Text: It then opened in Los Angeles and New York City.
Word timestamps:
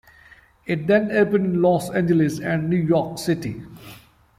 It 0.65 0.87
then 0.87 1.11
opened 1.11 1.45
in 1.45 1.61
Los 1.61 1.91
Angeles 1.91 2.39
and 2.39 2.67
New 2.71 2.75
York 2.75 3.19
City. 3.19 3.61